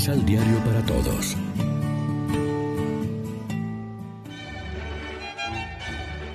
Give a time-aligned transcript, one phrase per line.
[0.00, 1.36] Misal Diario para Todos.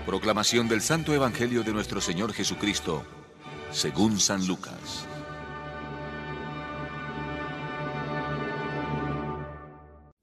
[0.06, 3.02] Proclamación del Santo Evangelio de nuestro Señor Jesucristo,
[3.72, 5.08] según San Lucas.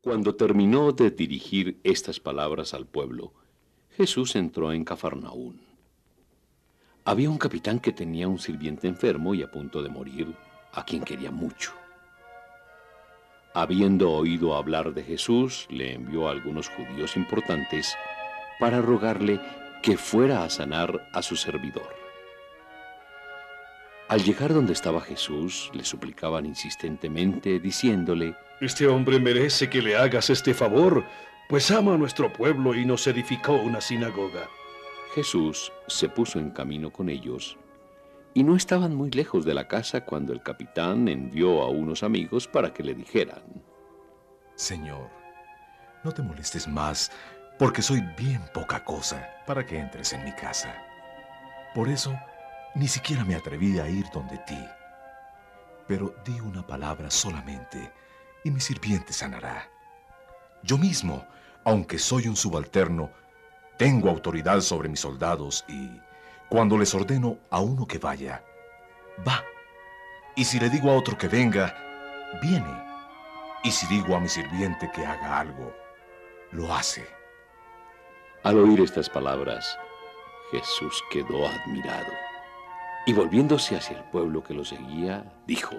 [0.03, 3.33] Cuando terminó de dirigir estas palabras al pueblo,
[3.97, 5.61] Jesús entró en Cafarnaún.
[7.05, 10.33] Había un capitán que tenía un sirviente enfermo y a punto de morir,
[10.73, 11.82] a quien quería mucho.
[13.55, 17.95] Habiendo oído hablar de Jesús, le envió a algunos judíos importantes
[18.59, 19.41] para rogarle
[19.83, 21.95] que fuera a sanar a su servidor.
[24.09, 30.31] Al llegar donde estaba Jesús, le suplicaban insistentemente, diciéndole, Este hombre merece que le hagas
[30.31, 31.05] este favor,
[31.49, 34.49] pues ama a nuestro pueblo y nos edificó una sinagoga.
[35.15, 37.59] Jesús se puso en camino con ellos
[38.35, 42.49] y no estaban muy lejos de la casa cuando el capitán envió a unos amigos
[42.49, 43.43] para que le dijeran,
[44.55, 45.11] Señor,
[46.03, 47.11] no te molestes más,
[47.59, 50.75] porque soy bien poca cosa para que entres en mi casa.
[51.75, 52.13] Por eso,
[52.75, 54.59] ni siquiera me atreví a ir donde ti.
[55.87, 57.93] Pero di una palabra solamente,
[58.45, 59.69] y mi sirviente sanará.
[60.63, 61.27] Yo mismo,
[61.65, 63.11] aunque soy un subalterno,
[63.77, 65.91] tengo autoridad sobre mis soldados y
[66.53, 68.45] cuando les ordeno a uno que vaya,
[69.27, 69.43] va.
[70.37, 71.75] Y si le digo a otro que venga,
[72.43, 72.77] viene.
[73.65, 75.75] Y si digo a mi sirviente que haga algo,
[76.51, 77.07] lo hace.
[78.43, 79.79] Al oír estas palabras,
[80.51, 82.13] Jesús quedó admirado
[83.07, 85.77] y volviéndose hacia el pueblo que lo seguía, dijo,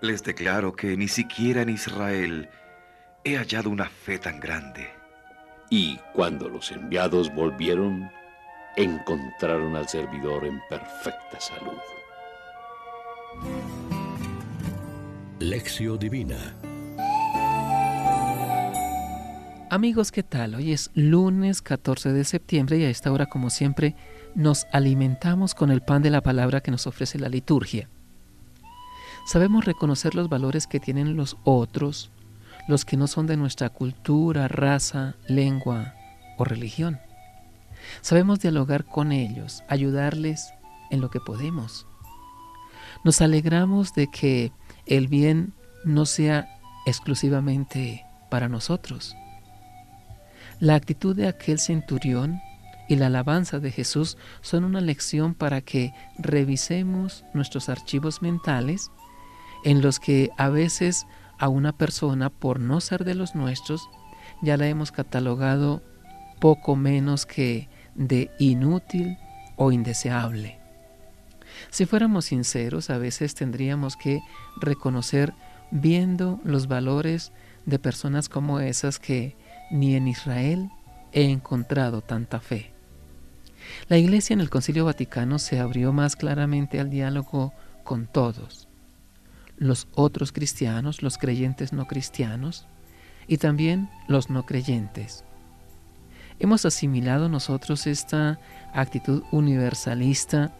[0.00, 2.48] Les declaro que ni siquiera en Israel
[3.24, 4.88] he hallado una fe tan grande.
[5.68, 8.10] Y cuando los enviados volvieron,
[8.76, 11.78] encontraron al servidor en perfecta salud.
[15.38, 16.54] Lección Divina
[19.70, 20.56] Amigos, ¿qué tal?
[20.56, 23.94] Hoy es lunes 14 de septiembre y a esta hora, como siempre,
[24.34, 27.88] nos alimentamos con el pan de la palabra que nos ofrece la liturgia.
[29.26, 32.10] Sabemos reconocer los valores que tienen los otros,
[32.66, 35.94] los que no son de nuestra cultura, raza, lengua
[36.36, 36.98] o religión.
[38.00, 40.52] Sabemos dialogar con ellos, ayudarles
[40.90, 41.86] en lo que podemos.
[43.04, 44.52] Nos alegramos de que
[44.86, 45.54] el bien
[45.84, 46.48] no sea
[46.86, 49.16] exclusivamente para nosotros.
[50.58, 52.40] La actitud de aquel centurión
[52.88, 58.90] y la alabanza de Jesús son una lección para que revisemos nuestros archivos mentales
[59.64, 61.06] en los que a veces
[61.38, 63.88] a una persona, por no ser de los nuestros,
[64.42, 65.82] ya la hemos catalogado
[66.40, 69.18] poco menos que de inútil
[69.56, 70.58] o indeseable.
[71.70, 74.20] Si fuéramos sinceros, a veces tendríamos que
[74.60, 75.34] reconocer
[75.70, 77.32] viendo los valores
[77.66, 79.36] de personas como esas que
[79.70, 80.70] ni en Israel
[81.12, 82.72] he encontrado tanta fe.
[83.88, 87.52] La Iglesia en el Concilio Vaticano se abrió más claramente al diálogo
[87.84, 88.68] con todos,
[89.58, 92.66] los otros cristianos, los creyentes no cristianos
[93.26, 95.24] y también los no creyentes.
[96.40, 98.38] Hemos asimilado nosotros esta
[98.72, 100.52] actitud universalista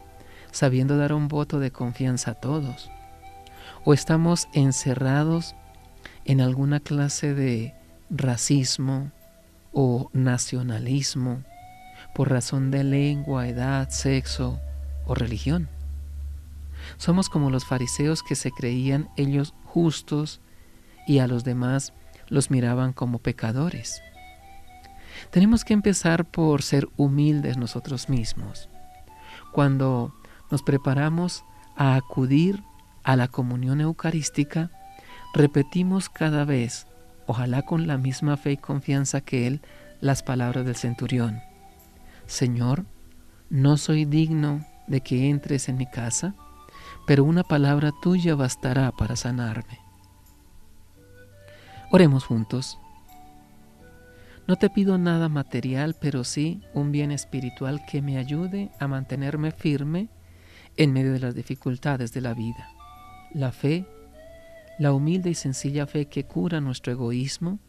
[0.52, 2.91] sabiendo dar un voto de confianza a todos.
[3.84, 5.56] O estamos encerrados
[6.26, 7.74] en alguna clase de
[8.10, 9.10] racismo
[9.72, 11.44] o nacionalismo
[12.14, 14.60] por razón de lengua, edad, sexo
[15.06, 15.70] o religión.
[16.98, 20.42] Somos como los fariseos que se creían ellos justos
[21.06, 21.94] y a los demás
[22.28, 24.02] los miraban como pecadores.
[25.31, 28.69] Tenemos que empezar por ser humildes nosotros mismos.
[29.53, 30.14] Cuando
[30.50, 31.44] nos preparamos
[31.76, 32.62] a acudir
[33.03, 34.70] a la comunión eucarística,
[35.34, 36.86] repetimos cada vez,
[37.26, 39.60] ojalá con la misma fe y confianza que Él,
[40.00, 41.41] las palabras del centurión.
[42.26, 42.84] Señor,
[43.49, 46.34] no soy digno de que entres en mi casa,
[47.06, 49.81] pero una palabra tuya bastará para sanarme.
[51.90, 52.78] Oremos juntos.
[54.50, 59.52] No te pido nada material, pero sí un bien espiritual que me ayude a mantenerme
[59.52, 60.08] firme
[60.76, 62.69] en medio de las dificultades de la vida.
[63.32, 63.87] La fe,
[64.81, 67.61] la humilde y sencilla fe que cura nuestro egoísmo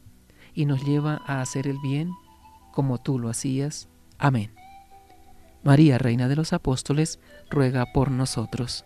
[0.56, 2.10] y nos lleva a hacer el bien
[2.72, 3.88] como tú lo hacías.
[4.18, 4.50] Amén.
[5.62, 7.20] María, Reina de los Apóstoles,
[7.52, 8.86] ruega por nosotros.